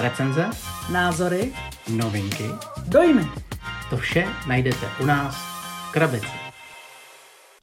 [0.00, 0.50] Recenze,
[0.92, 1.54] Názory,
[1.96, 2.44] novinky,
[2.88, 3.24] dojmy.
[3.90, 5.36] to vše najdete u nás
[5.88, 6.26] v Krabici.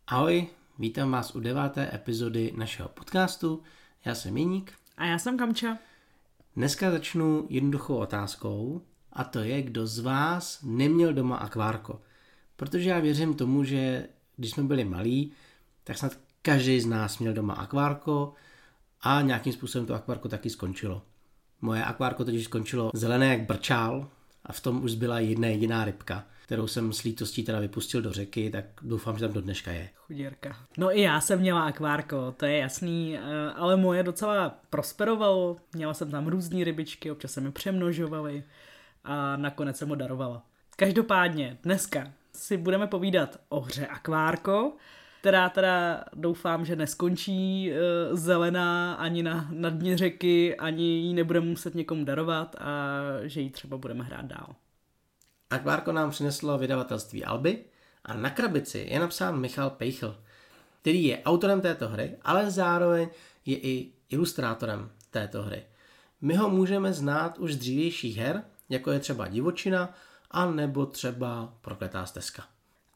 [0.07, 0.47] Ahoj,
[0.79, 3.63] vítám vás u deváté epizody našeho podcastu.
[4.05, 4.73] Já jsem Jeník.
[4.97, 5.77] A já jsem Kamča.
[6.55, 8.81] Dneska začnu jednoduchou otázkou
[9.13, 12.01] a to je, kdo z vás neměl doma akvárko.
[12.55, 15.31] Protože já věřím tomu, že když jsme byli malí,
[15.83, 16.11] tak snad
[16.41, 18.33] každý z nás měl doma akvárko
[19.05, 21.01] a nějakým způsobem to akvárko taky skončilo.
[21.61, 24.09] Moje akvárko totiž skončilo zelené jak brčál
[24.45, 28.11] a v tom už zbyla jedna jediná rybka, kterou jsem s lítostí teda vypustil do
[28.13, 29.89] řeky, tak doufám, že tam do dneška je.
[29.95, 30.57] Chudírka.
[30.77, 33.21] No i já jsem měla akvárko, to je jasný, eh,
[33.55, 35.57] ale moje docela prosperovalo.
[35.73, 38.43] Měla jsem tam různé rybičky, občas se mi přemnožovaly
[39.03, 40.45] a nakonec jsem ho darovala.
[40.75, 44.73] Každopádně dneska si budeme povídat o hře Akvárko,
[45.25, 47.75] která teda doufám, že neskončí e,
[48.15, 53.49] zelená ani na, na dně řeky, ani ji nebudeme muset někomu darovat a že ji
[53.49, 54.55] třeba budeme hrát dál.
[55.49, 57.63] Akvárko nám přineslo vydavatelství Alby
[58.03, 60.17] a na krabici je napsán Michal Pejchl,
[60.81, 63.09] který je autorem této hry, ale zároveň
[63.45, 65.63] je i ilustrátorem této hry.
[66.21, 69.93] My ho můžeme znát už z dřívějších her, jako je třeba Divočina,
[70.31, 72.43] a nebo třeba Prokletá stezka.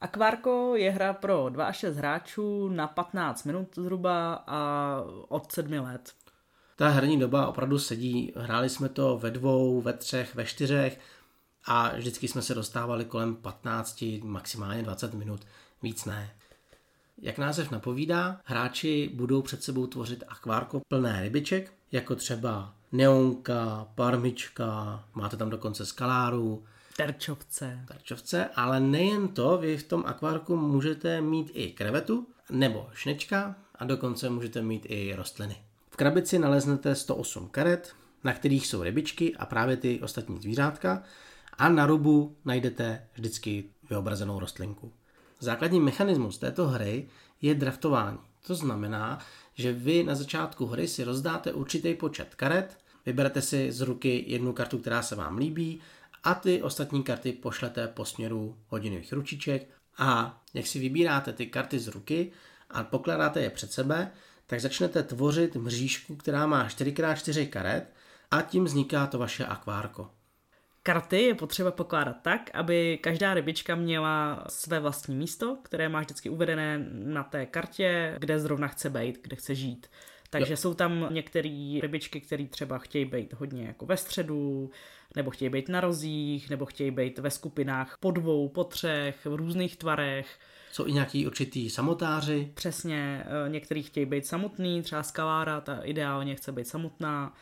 [0.01, 5.71] Akvárko je hra pro 2 až 6 hráčů na 15 minut zhruba a od 7
[5.71, 6.13] let.
[6.75, 8.33] Ta herní doba opravdu sedí.
[8.35, 10.99] Hráli jsme to ve dvou, ve třech, ve čtyřech
[11.65, 15.41] a vždycky jsme se dostávali kolem 15, maximálně 20 minut.
[15.83, 16.29] Víc ne.
[17.21, 25.03] Jak název napovídá, hráči budou před sebou tvořit akvárko plné rybiček, jako třeba neonka, parmička,
[25.13, 26.63] máte tam dokonce skaláru,
[26.99, 27.79] Terčovce.
[27.87, 33.85] tarčovce, ale nejen to, vy v tom akvárku můžete mít i krevetu nebo šnečka a
[33.85, 35.55] dokonce můžete mít i rostliny.
[35.89, 41.03] V krabici naleznete 108 karet, na kterých jsou rybičky a právě ty ostatní zvířátka
[41.57, 44.91] a na rubu najdete vždycky vyobrazenou rostlinku.
[45.39, 47.07] Základní mechanismus této hry
[47.41, 48.19] je draftování.
[48.47, 49.19] To znamená,
[49.55, 54.53] že vy na začátku hry si rozdáte určitý počet karet, vyberete si z ruky jednu
[54.53, 55.81] kartu, která se vám líbí
[56.23, 61.79] a ty ostatní karty pošlete po směru hodinových ručiček a jak si vybíráte ty karty
[61.79, 62.31] z ruky
[62.69, 64.11] a pokládáte je před sebe,
[64.47, 67.93] tak začnete tvořit mřížku, která má 4x4 karet
[68.31, 70.09] a tím vzniká to vaše akvárko.
[70.83, 76.29] Karty je potřeba pokládat tak, aby každá rybička měla své vlastní místo, které má vždycky
[76.29, 79.87] uvedené na té kartě, kde zrovna chce být, kde chce žít.
[80.29, 80.57] Takže jo.
[80.57, 84.71] jsou tam některé rybičky, které třeba chtějí být hodně jako ve středu,
[85.15, 89.35] nebo chtějí být na rozích, nebo chtějí být ve skupinách po dvou, po třech, v
[89.35, 90.39] různých tvarech.
[90.71, 92.51] Jsou i nějaký určitý samotáři.
[92.53, 97.33] Přesně, eh, některý chtějí být samotný, třeba skalára, ta ideálně chce být samotná.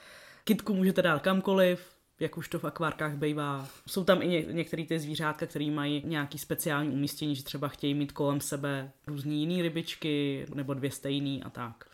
[0.44, 3.68] Kitku můžete dát kamkoliv, jak už to v akvárkách bývá.
[3.88, 7.94] Jsou tam i ně, některé ty zvířátka, které mají nějaký speciální umístění, že třeba chtějí
[7.94, 11.86] mít kolem sebe různý jiný rybičky, nebo dvě stejný a tak.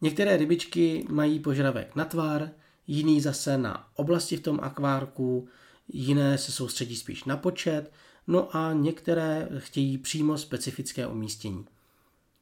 [0.00, 2.50] Některé rybičky mají požadavek na tvar,
[2.86, 5.48] jiný zase na oblasti v tom akvárku,
[5.88, 7.92] jiné se soustředí spíš na počet,
[8.26, 11.64] no a některé chtějí přímo specifické umístění.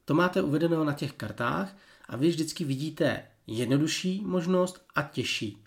[0.05, 1.77] To máte uvedeno na těch kartách
[2.09, 5.63] a vy vždycky vidíte jednodušší možnost a těžší.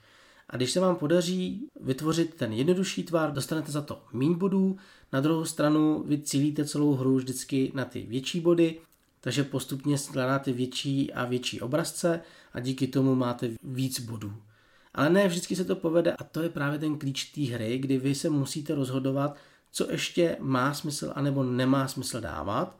[0.49, 4.77] A když se vám podaří vytvořit ten jednodušší tvar, dostanete za to méně bodů,
[5.13, 8.79] na druhou stranu vy cílíte celou hru vždycky na ty větší body,
[9.21, 12.21] takže postupně skládáte větší a větší obrazce
[12.53, 14.33] a díky tomu máte víc bodů.
[14.93, 17.97] Ale ne vždycky se to povede a to je právě ten klíč té hry, kdy
[17.97, 19.35] vy se musíte rozhodovat,
[19.71, 22.79] co ještě má smysl anebo nemá smysl dávat,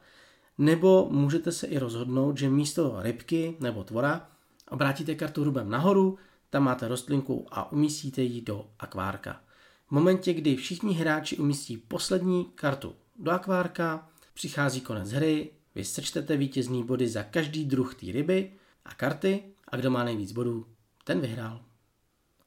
[0.57, 4.29] nebo můžete se i rozhodnout, že místo rybky nebo tvora
[4.69, 6.17] obrátíte kartu hrubem nahoru,
[6.49, 9.41] tam máte rostlinku a umístíte ji do akvárka.
[9.87, 16.37] V momentě, kdy všichni hráči umístí poslední kartu do akvárka, přichází konec hry, vy sečtete
[16.37, 18.51] vítězný body za každý druh té ryby
[18.85, 20.65] a karty a kdo má nejvíc bodů,
[21.03, 21.72] ten vyhrál.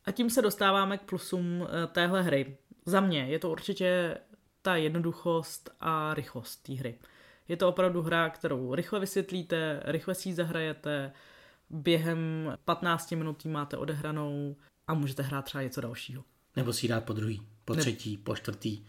[0.07, 2.57] A tím se dostáváme k plusům eh, téhle hry.
[2.87, 4.19] Za mě je to určitě
[4.63, 6.99] ta jednoduchost a rychlost té hry.
[7.49, 11.13] Je to opravdu hra, kterou rychle vysvětlíte, rychle si ji zahrajete,
[11.71, 14.57] během 15 minut ji máte odehranou
[14.87, 16.25] a můžete hrát třeba něco dalšího.
[16.57, 18.85] Nebo si ji dát po druhý, po třetí, po čtvrtý.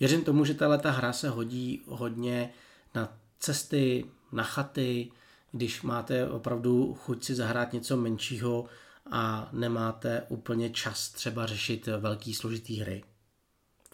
[0.00, 2.50] Věřím tomu, že tahle ta hra se hodí hodně
[2.94, 5.10] na cesty, na chaty,
[5.52, 8.64] když máte opravdu chuť si zahrát něco menšího
[9.10, 13.04] a nemáte úplně čas třeba řešit velký složitý hry.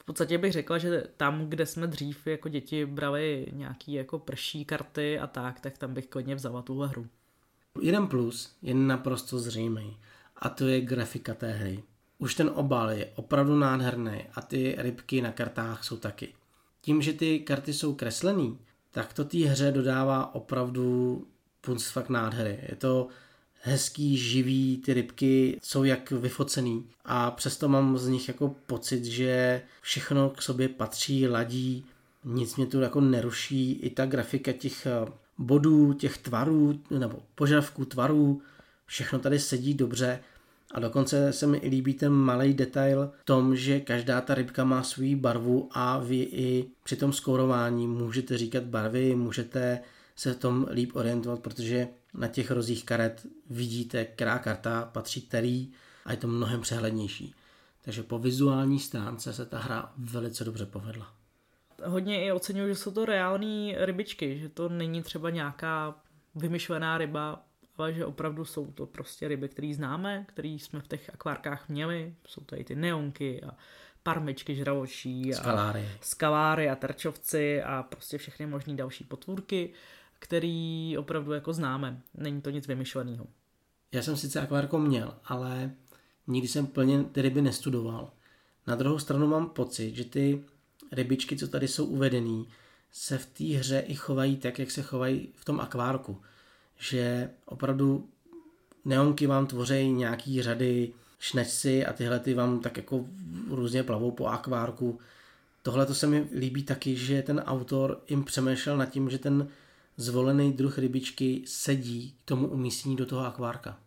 [0.03, 4.65] V podstatě bych řekla, že tam, kde jsme dřív jako děti brali nějaký jako prší
[4.65, 7.07] karty a tak, tak tam bych klidně vzala tuhle hru.
[7.81, 9.97] Jeden plus je naprosto zřejmý
[10.37, 11.83] a to je grafika té hry.
[12.19, 16.35] Už ten obal je opravdu nádherný a ty rybky na kartách jsou taky.
[16.81, 18.59] Tím, že ty karty jsou kreslený,
[18.91, 21.27] tak to té hře dodává opravdu
[21.61, 22.59] punc fakt nádhery.
[22.69, 23.09] Je to
[23.65, 26.87] hezký, živý, ty rybky jsou jak vyfocený.
[27.05, 31.85] A přesto mám z nich jako pocit, že všechno k sobě patří, ladí,
[32.25, 37.85] nic mě tu jako neruší, i ta grafika těch eh, bodů, těch tvarů, nebo požadavků
[37.85, 38.43] tvarů,
[38.87, 40.21] všechno tady sedí dobře.
[40.75, 44.65] A dokonce se mi i líbí ten malý detail v tom, že každá ta rybka
[44.65, 49.81] má svou barvu a vy i při tom skórování můžete říkat barvy, můžete
[50.17, 55.73] se v tom líp orientovat, protože na těch rozích karet vidíte, která karta patří který
[56.05, 57.35] a je to mnohem přehlednější.
[57.85, 61.15] Takže po vizuální stránce se ta hra velice dobře povedla.
[61.85, 65.95] Hodně i oceňuji, že jsou to reální rybičky, že to není třeba nějaká
[66.35, 67.45] vymyšlená ryba,
[67.77, 72.15] ale že opravdu jsou to prostě ryby, které známe, které jsme v těch akvárkách měli.
[72.27, 73.57] Jsou to i ty neonky a
[74.03, 75.81] parmečky žraločí, skaláry.
[75.81, 79.73] a skaláry a terčovci a prostě všechny možné další potvůrky
[80.23, 82.01] který opravdu jako známe.
[82.15, 83.27] Není to nic vymyšleného.
[83.93, 85.71] Já jsem sice akvárko měl, ale
[86.27, 88.11] nikdy jsem plně ty ryby nestudoval.
[88.67, 90.45] Na druhou stranu mám pocit, že ty
[90.93, 92.49] rybičky, co tady jsou uvedený,
[92.93, 96.21] se v té hře i chovají tak, jak se chovají v tom akvárku.
[96.77, 98.09] Že opravdu
[98.85, 103.07] neonky vám tvoří nějaký řady, šnečci a tyhle ty vám tak jako
[103.51, 105.01] různě plavou po akvárku.
[105.63, 109.49] Tohle to se mi líbí taky, že ten autor jim přemýšlel nad tím, že ten
[109.97, 113.79] zvolený druh rybičky sedí k tomu umístění do toho akvárka.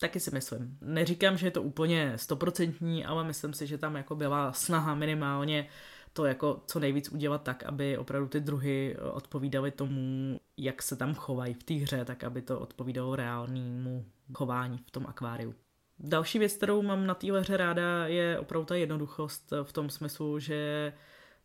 [0.00, 0.78] Taky si myslím.
[0.80, 5.68] Neříkám, že je to úplně stoprocentní, ale myslím si, že tam jako byla snaha minimálně
[6.12, 11.14] to jako co nejvíc udělat tak, aby opravdu ty druhy odpovídaly tomu, jak se tam
[11.14, 15.54] chovají v té hře, tak aby to odpovídalo reálnému chování v tom akváriu.
[15.98, 20.38] Další věc, kterou mám na téhle hře ráda, je opravdu ta jednoduchost v tom smyslu,
[20.38, 20.92] že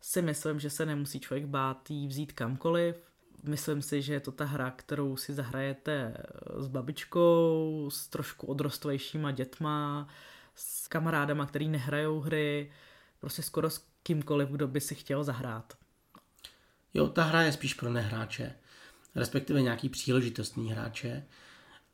[0.00, 3.11] si myslím, že se nemusí člověk bát jí vzít kamkoliv,
[3.42, 6.16] myslím si, že je to ta hra, kterou si zahrajete
[6.58, 10.08] s babičkou, s trošku odrostlejšíma dětma,
[10.54, 12.72] s kamarádama, který nehrajou hry,
[13.20, 15.76] prostě skoro s kýmkoliv, kdo by si chtěl zahrát.
[16.94, 18.54] Jo, ta hra je spíš pro nehráče,
[19.14, 21.26] respektive nějaký příležitostný hráče.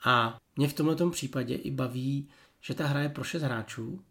[0.04, 2.28] A mě v tomto případě i baví,
[2.60, 4.04] že ta hra je pro šest hráčů,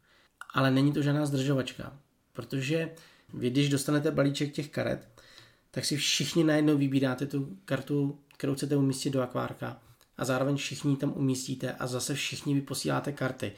[0.53, 1.99] ale není to žádná zdržovačka,
[2.33, 2.89] protože
[3.33, 5.16] vy, když dostanete balíček těch karet,
[5.77, 9.81] tak si všichni najednou vybíráte tu kartu, kterou chcete umístit do akvárka
[10.17, 13.51] a zároveň všichni tam umístíte a zase všichni vyposíláte karty.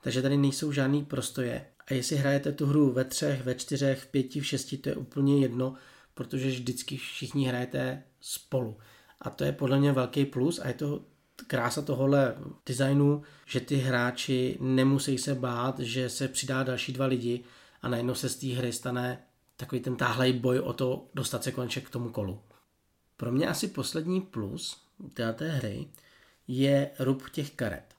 [0.00, 1.66] Takže tady nejsou žádný prostoje.
[1.86, 4.96] A jestli hrajete tu hru ve třech, ve čtyřech, v pěti, v šesti, to je
[4.96, 5.74] úplně jedno,
[6.14, 8.76] protože vždycky všichni hrajete spolu.
[9.20, 11.04] A to je podle mě velký plus a je to
[11.46, 12.34] krása tohohle
[12.66, 17.44] designu, že ty hráči nemusí se bát, že se přidá další dva lidi
[17.82, 19.29] a najednou se z té hry stane
[19.60, 22.40] takový ten táhlej boj o to dostat se konečně k tomu kolu.
[23.16, 24.82] Pro mě asi poslední plus
[25.14, 25.88] této hry
[26.48, 27.94] je rub těch karet.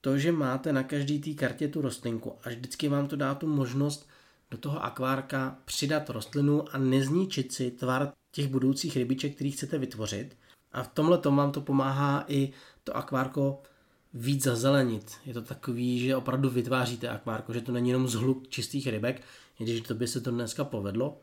[0.00, 3.46] To, že máte na každý té kartě tu rostlinku a vždycky vám to dá tu
[3.46, 4.08] možnost
[4.50, 10.36] do toho akvárka přidat rostlinu a nezničit si tvar těch budoucích rybiček, který chcete vytvořit.
[10.72, 12.52] A v tomhle tom vám to pomáhá i
[12.84, 13.62] to akvárko
[14.16, 15.12] víc zazelenit.
[15.26, 19.22] Je to takový, že opravdu vytváříte akvárko, že to není jenom zhluk čistých rybek,
[19.60, 21.20] i když to by se to dneska povedlo.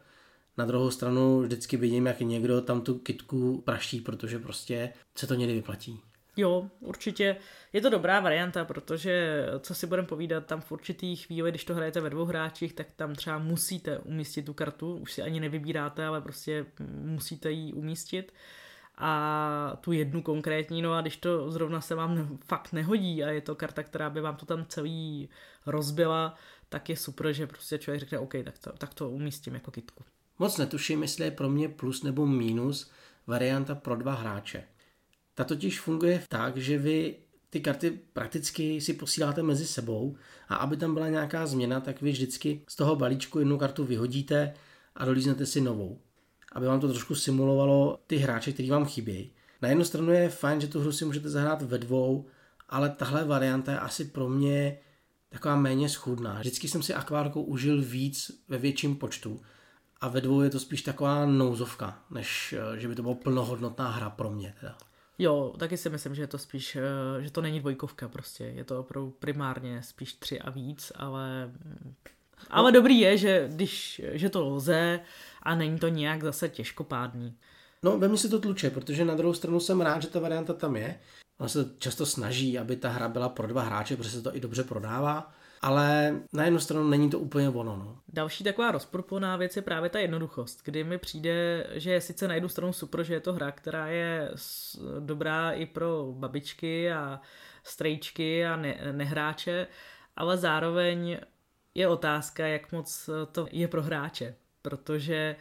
[0.58, 5.34] Na druhou stranu vždycky vidím, jak někdo tam tu kitku praší, protože prostě se to
[5.34, 6.00] někdy vyplatí.
[6.38, 7.36] Jo, určitě.
[7.74, 11.76] Je to dobrá varianta, protože, co si budeme povídat, tam v určitý chvíli, když to
[11.76, 16.06] hrajete ve dvou hráčích, tak tam třeba musíte umístit tu kartu, už si ani nevybíráte,
[16.06, 16.66] ale prostě
[17.02, 18.34] musíte ji umístit
[18.98, 23.42] a tu jednu konkrétní, no a když to zrovna se vám fakt nehodí a je
[23.42, 25.30] to karta, která by vám to tam celý
[25.66, 26.36] rozbila,
[26.70, 30.04] tak je super, že prostě člověk řekne, OK, tak to, tak to umístím jako kitku.
[30.40, 32.92] Moc netuším, jestli je pro mě plus nebo minus
[33.28, 34.64] varianta pro dva hráče.
[35.36, 37.16] Ta totiž funguje tak, že vy
[37.50, 40.16] ty karty prakticky si posíláte mezi sebou
[40.50, 44.54] a aby tam byla nějaká změna, tak vy vždycky z toho balíčku jednu kartu vyhodíte
[44.96, 46.00] a dolíznete si novou.
[46.54, 49.32] Aby vám to trošku simulovalo ty hráče, který vám chybějí.
[49.62, 52.26] Na jednu stranu je fajn, že tu hru si můžete zahrát ve dvou,
[52.70, 54.78] ale tahle varianta je asi pro mě
[55.30, 56.40] taková méně schudná.
[56.40, 59.42] Vždycky jsem si akvárkou užil víc ve větším počtu
[60.02, 63.92] a ve dvou je to spíš taková nouzovka, než eh, že by to byla plnohodnotná
[63.92, 64.56] hra pro mě.
[64.60, 64.78] Teda.
[65.20, 68.64] Jo, taky si myslím, že je to spíš, eh, že to není dvojkovka prostě, je
[68.64, 71.52] to opravdu primárně spíš tři a víc, ale
[72.50, 72.80] ale no.
[72.80, 75.00] dobrý je, že když, že to lze
[75.44, 77.38] a není to nějak zase těžkopádný.
[77.84, 80.54] No, ve mně se to tluče, protože na druhou stranu jsem rád, že ta varianta
[80.54, 81.00] tam je.
[81.40, 84.40] On se často snaží, aby ta hra byla pro dva hráče, protože se to i
[84.40, 85.32] dobře prodává,
[85.62, 87.76] ale na jednu stranu není to úplně ono.
[87.78, 87.98] No.
[88.14, 92.34] Další taková rozporplná věc je právě ta jednoduchost, kdy mi přijde, že je sice na
[92.34, 94.32] jednu stranu super, že je to hra, která je
[95.00, 97.22] dobrá i pro babičky a
[97.64, 99.68] strejčky a ne- nehráče,
[100.16, 101.18] ale zároveň
[101.76, 105.36] je otázka, jak moc to je pro hráče, protože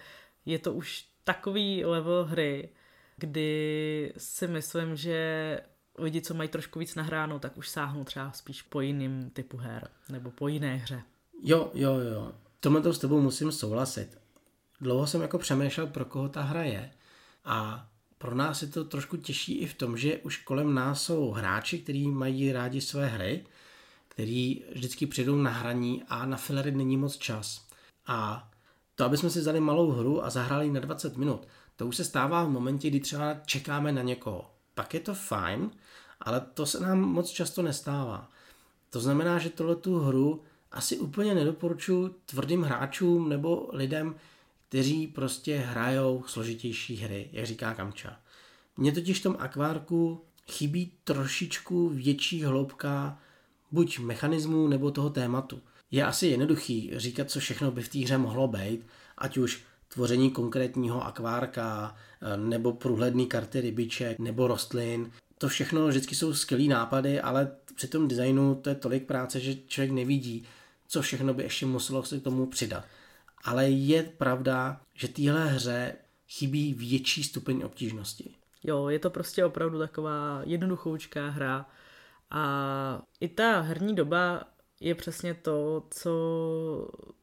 [0.46, 2.68] je to už takový level hry,
[3.16, 5.60] kdy si myslím, že
[5.98, 9.88] lidi, co mají trošku víc nahráno, tak už sáhnou třeba spíš po jiným typu her
[10.08, 11.02] nebo po jiné hře.
[11.42, 12.32] Jo, jo, jo.
[12.60, 14.18] Tohle to s tebou musím souhlasit.
[14.80, 16.90] Dlouho jsem jako přemýšlel, pro koho ta hra je
[17.44, 21.30] a pro nás je to trošku těžší i v tom, že už kolem nás jsou
[21.30, 23.44] hráči, kteří mají rádi své hry,
[24.12, 27.66] který vždycky přijdou na hraní a na filery není moc čas.
[28.06, 28.50] A
[28.94, 32.04] to, aby jsme si vzali malou hru a zahráli na 20 minut, to už se
[32.04, 34.50] stává v momentě, kdy třeba čekáme na někoho.
[34.74, 35.70] Pak je to fajn,
[36.20, 38.30] ale to se nám moc často nestává.
[38.90, 40.42] To znamená, že tohle tu hru
[40.72, 44.14] asi úplně nedoporučuji tvrdým hráčům nebo lidem,
[44.68, 48.16] kteří prostě hrajou složitější hry, jak říká Kamča.
[48.76, 53.18] Mně totiž v tom akvárku chybí trošičku větší hloubka
[53.72, 55.60] buď mechanismu nebo toho tématu.
[55.90, 58.86] Je asi jednoduchý říkat, co všechno by v té hře mohlo být,
[59.18, 65.10] ať už tvoření konkrétního akvárka, eh, nebo průhledný karty rybiček, nebo rostlin.
[65.38, 69.54] To všechno vždycky jsou skvělý nápady, ale při tom designu to je tolik práce, že
[69.54, 70.44] člověk nevidí,
[70.88, 72.84] co všechno by ještě muselo se k tomu přidat.
[73.44, 75.94] Ale je pravda, že téhle hře
[76.28, 78.34] chybí větší stupeň obtížnosti.
[78.64, 81.66] Jo, je to prostě opravdu taková jednoduchoučká hra
[82.32, 84.44] a i ta herní doba
[84.80, 86.12] je přesně to, co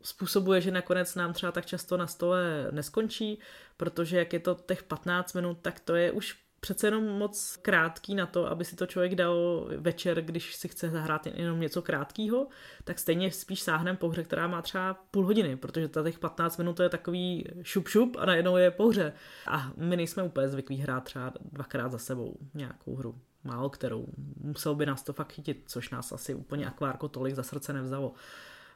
[0.02, 3.40] způsobuje, že nakonec nám třeba tak často na stole neskončí,
[3.78, 8.16] protože jak je to těch 15 minut, tak to je už přece jenom moc krátký
[8.16, 12.48] na to, aby si to člověk dal večer, když si chce zahrát jenom něco krátkého,
[12.84, 16.58] tak stejně spíš sáhnem po hře, která má třeba půl hodiny, protože ta těch 15
[16.58, 19.14] minut to je takový šup šup a najednou je po hře.
[19.48, 24.06] A my nejsme úplně zvyklí hrát třeba dvakrát za sebou nějakou hru málo kterou.
[24.42, 28.14] Musel by nás to fakt chytit, což nás asi úplně akvárko tolik za srdce nevzalo,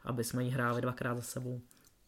[0.03, 1.62] aby jsme ji hráli dvakrát za sebou.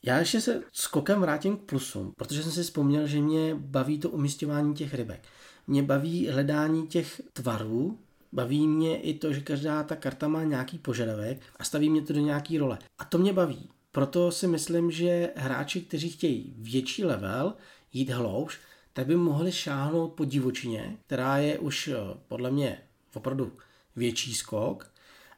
[0.04, 4.10] Já ještě se skokem vrátím k plusům, protože jsem si vzpomněl, že mě baví to
[4.10, 5.28] umistování těch rybek.
[5.68, 8.00] Mě baví hledání těch tvarů,
[8.32, 12.14] baví mě i to, že každá ta karta má nějaký požadavek a staví mě to
[12.14, 12.78] do nějaký role.
[12.98, 13.70] A to mě baví.
[13.92, 17.54] Proto si myslím, že hráči, kteří chtějí větší level,
[17.94, 18.60] jít hloubš,
[18.96, 21.98] tak by mohli šáhnout po divočině, která je už eh,
[22.28, 22.78] podle mě
[23.14, 23.52] opravdu
[23.96, 24.92] větší skok,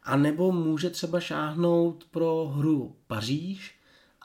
[0.03, 3.75] a nebo může třeba šáhnout pro hru Paříž,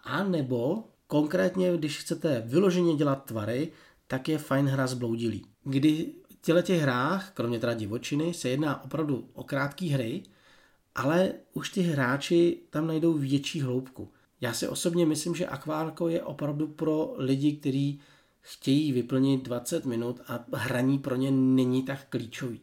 [0.04, 3.72] a nebo konkrétně, když chcete vyloženě dělat tvary,
[4.06, 5.46] tak je fajn hra zbloudilý.
[5.64, 10.22] Kdy v těle těch hrách, kromě teda divočiny, se jedná opravdu o krátké hry,
[10.94, 14.12] ale už ty hráči tam najdou větší hloubku.
[14.40, 18.00] Já si osobně myslím, že akvárko je opravdu pro lidi, kteří
[18.42, 22.60] chtějí vyplnit 20 minut a hraní pro ně není tak klíčový.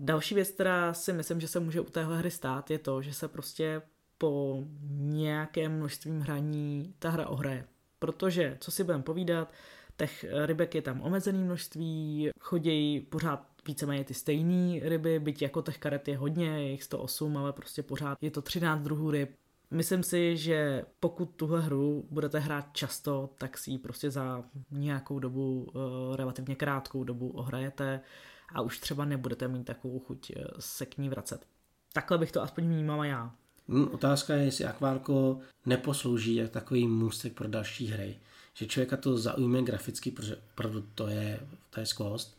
[0.00, 3.14] Další věc, která si myslím, že se může u téhle hry stát, je to, že
[3.14, 3.82] se prostě
[4.18, 7.64] po nějakém množství hraní ta hra ohraje.
[7.98, 9.52] Protože, co si budeme povídat,
[9.96, 15.78] těch rybek je tam omezený množství, chodějí pořád víceméně ty stejné ryby, byť jako těch
[15.78, 19.30] karet je hodně, je jich 108, ale prostě pořád je to 13 druhů ryb,
[19.70, 25.18] Myslím si, že pokud tuhle hru budete hrát často, tak si ji prostě za nějakou
[25.18, 28.00] dobu, eh, relativně krátkou dobu ohrajete
[28.54, 31.46] a už třeba nebudete mít takovou chuť eh, se k ní vracet.
[31.92, 33.34] Takhle bych to aspoň vnímala já.
[33.68, 38.18] Hmm, otázka je, jestli akvárko neposlouží jak takový můstek pro další hry.
[38.54, 42.38] Že člověka to zaujme graficky, protože opravdu to je, to je skvost.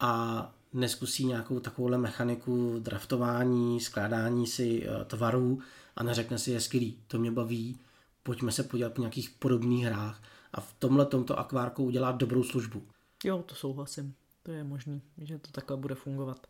[0.00, 5.58] A neskusí nějakou takovouhle mechaniku draftování, skládání si eh, tvarů,
[5.96, 7.78] a neřekne si, je skvělý, to mě baví,
[8.22, 10.22] pojďme se podívat po nějakých podobných hrách
[10.52, 12.82] a v tomhle tomto akvárku udělá dobrou službu.
[13.24, 14.14] Jo, to souhlasím.
[14.42, 16.46] To je možný, že to takhle bude fungovat.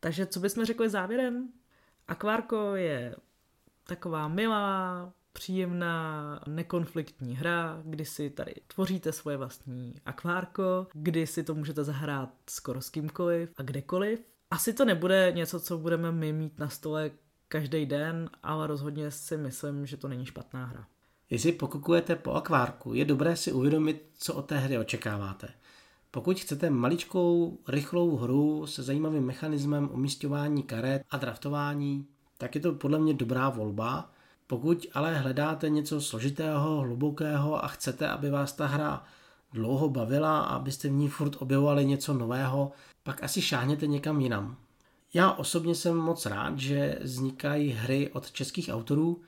[0.00, 1.48] Takže co bychom řekli závěrem?
[2.08, 3.16] Akvárko je
[3.86, 11.54] taková milá, příjemná, nekonfliktní hra, kdy si tady tvoříte svoje vlastní akvárko, kdy si to
[11.54, 14.20] můžete zahrát skoro s kýmkoliv a kdekoliv.
[14.50, 17.10] Asi to nebude něco, co budeme my mít na stole
[17.52, 20.86] každý den, ale rozhodně si myslím, že to není špatná hra.
[21.30, 25.48] Jestli pokukujete po akvárku, je dobré si uvědomit, co od té hry očekáváte.
[26.10, 32.06] Pokud chcete maličkou, rychlou hru se zajímavým mechanismem umístování karet a draftování,
[32.38, 34.10] tak je to podle mě dobrá volba.
[34.46, 39.04] Pokud ale hledáte něco složitého, hlubokého a chcete, aby vás ta hra
[39.52, 44.56] dlouho bavila a abyste v ní furt objevovali něco nového, pak asi šáhněte někam jinam.
[45.14, 49.22] Já osobně jsem moc rád, že vznikají hry od českých autorů.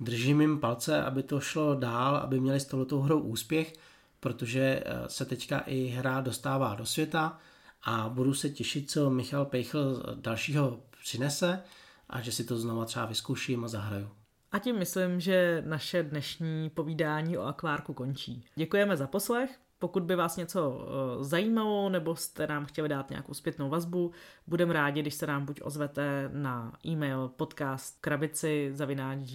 [0.00, 3.72] Držím jim palce, aby to šlo dál, aby měli s touhletou hrou úspěch,
[4.20, 7.38] protože eh, se teďka i hra dostává do světa
[7.82, 11.62] a budu se těšit, co Michal Pejchl dalšího přinese
[12.10, 14.10] a že si to znova třeba vyzkouším a zahraju.
[14.52, 18.44] A tím myslím, že naše dnešní povídání o akvárku končí.
[18.54, 23.34] Děkujeme za poslech, pokud by vás něco eh, zajímalo nebo jste nám chtěli dát nějakou
[23.34, 24.12] zpětnou vazbu,
[24.46, 28.72] budeme rádi, když se nám buď ozvete na e-mail podcast krabici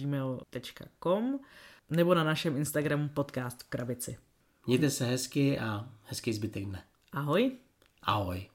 [0.00, 1.38] gmail.com
[1.90, 4.18] nebo na našem Instagramu podcast v krabici.
[4.66, 6.82] Mějte se hezky a hezký zbytek dne.
[7.12, 7.52] Ahoj.
[8.02, 8.48] Ahoj.